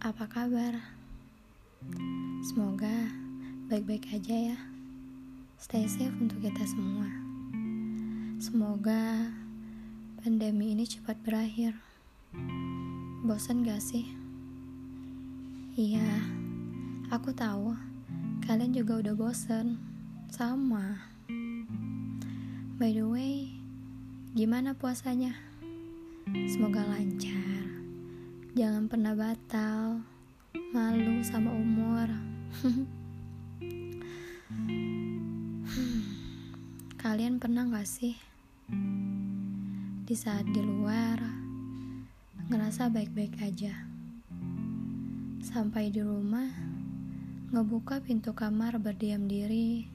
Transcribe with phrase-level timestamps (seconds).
[0.00, 0.80] apa kabar?
[2.40, 3.12] Semoga
[3.68, 4.58] baik-baik aja ya.
[5.60, 7.04] Stay safe untuk kita semua.
[8.40, 9.28] Semoga
[10.24, 11.76] pandemi ini cepat berakhir.
[13.28, 14.08] Bosan gak sih?
[15.76, 16.24] Iya,
[17.12, 17.76] aku tahu
[18.48, 19.76] kalian juga udah bosan.
[20.32, 20.96] Sama.
[22.80, 23.52] By the way,
[24.32, 25.36] gimana puasanya?
[26.48, 27.79] Semoga lancar.
[28.50, 30.02] Jangan pernah batal.
[30.74, 32.10] Malu sama umur.
[36.98, 38.18] Kalian pernah gak sih
[40.02, 41.22] di saat di luar
[42.50, 43.86] ngerasa baik-baik aja?
[45.46, 46.50] Sampai di rumah
[47.54, 49.86] ngebuka pintu kamar berdiam diri,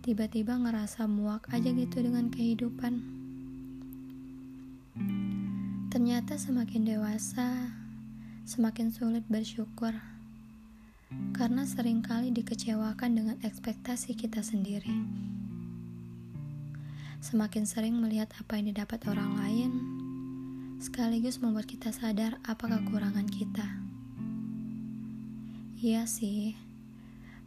[0.00, 3.19] tiba-tiba ngerasa muak aja gitu dengan kehidupan.
[5.90, 7.74] Ternyata semakin dewasa,
[8.46, 9.90] semakin sulit bersyukur.
[11.34, 14.94] Karena sering kali dikecewakan dengan ekspektasi kita sendiri.
[17.18, 19.70] Semakin sering melihat apa yang didapat orang lain,
[20.78, 23.66] sekaligus membuat kita sadar apa kekurangan kita.
[25.82, 26.54] Iya sih,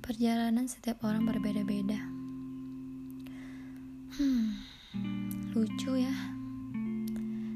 [0.03, 2.11] perjalanan setiap orang berbeda-beda.
[4.19, 4.59] Hmm,
[5.55, 6.42] lucu ya.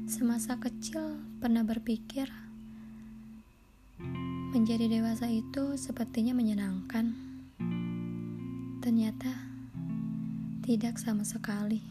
[0.08, 2.32] Semasa kecil pernah berpikir
[4.56, 7.12] menjadi dewasa itu sepertinya menyenangkan.
[8.80, 9.28] Ternyata
[10.64, 11.84] tidak sama sekali.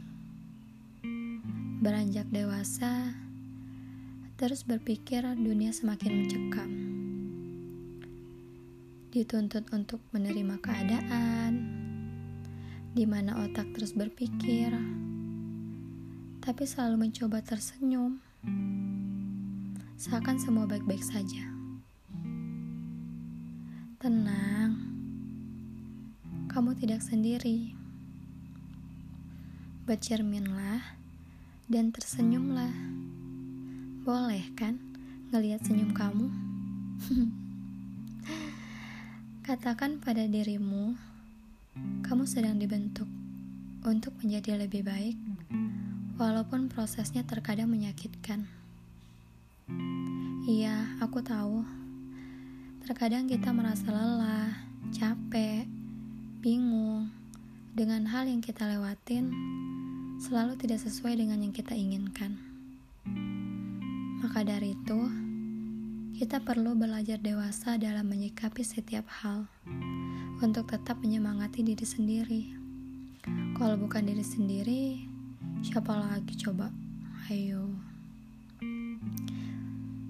[1.78, 3.14] Beranjak dewasa,
[4.42, 6.72] terus berpikir dunia semakin mencekam.
[9.14, 11.54] Dituntut untuk menerima keadaan,
[12.98, 14.74] di mana otak terus berpikir
[16.48, 18.24] tapi selalu mencoba tersenyum.
[20.00, 21.44] Seakan semua baik-baik saja.
[24.00, 24.80] Tenang,
[26.48, 27.76] kamu tidak sendiri.
[29.84, 30.96] Bercerminlah
[31.68, 32.72] dan tersenyumlah.
[34.08, 34.80] Boleh kan
[35.36, 36.32] ngelihat senyum kamu?
[39.52, 40.96] Katakan pada dirimu,
[42.08, 43.12] kamu sedang dibentuk
[43.84, 45.37] untuk menjadi lebih baik
[46.18, 48.50] walaupun prosesnya terkadang menyakitkan.
[50.50, 51.62] Iya, aku tahu.
[52.82, 54.50] Terkadang kita merasa lelah,
[54.90, 55.70] capek,
[56.42, 57.14] bingung
[57.78, 59.30] dengan hal yang kita lewatin
[60.18, 62.34] selalu tidak sesuai dengan yang kita inginkan.
[64.18, 65.00] Maka dari itu,
[66.18, 69.46] kita perlu belajar dewasa dalam menyikapi setiap hal
[70.42, 72.42] untuk tetap menyemangati diri sendiri.
[73.54, 74.84] Kalau bukan diri sendiri,
[75.62, 76.70] Siapa lagi coba?
[77.28, 77.70] Ayo.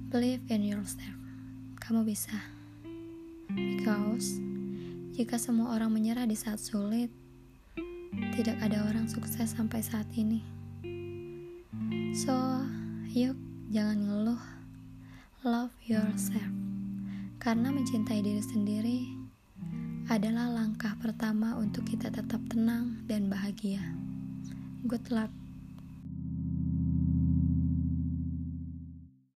[0.07, 1.19] Believe in yourself.
[1.83, 2.35] Kamu bisa.
[3.51, 4.39] Because
[5.17, 7.09] jika semua orang menyerah di saat sulit,
[8.38, 10.45] tidak ada orang sukses sampai saat ini.
[12.13, 12.33] So,
[13.11, 13.38] yuk
[13.73, 14.44] jangan ngeluh.
[15.41, 16.53] Love yourself.
[17.41, 18.99] Karena mencintai diri sendiri
[20.07, 23.83] adalah langkah pertama untuk kita tetap tenang dan bahagia.
[24.87, 25.46] Good luck.